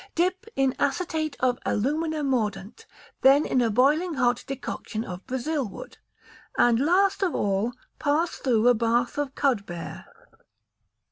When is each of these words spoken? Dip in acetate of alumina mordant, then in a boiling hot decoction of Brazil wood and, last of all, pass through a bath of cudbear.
Dip 0.15 0.47
in 0.55 0.73
acetate 0.79 1.37
of 1.41 1.59
alumina 1.63 2.23
mordant, 2.23 2.87
then 3.21 3.45
in 3.45 3.61
a 3.61 3.69
boiling 3.69 4.15
hot 4.15 4.43
decoction 4.47 5.03
of 5.05 5.27
Brazil 5.27 5.69
wood 5.69 5.99
and, 6.57 6.79
last 6.79 7.21
of 7.21 7.35
all, 7.35 7.73
pass 7.99 8.37
through 8.37 8.67
a 8.67 8.73
bath 8.73 9.19
of 9.19 9.35
cudbear. 9.35 10.05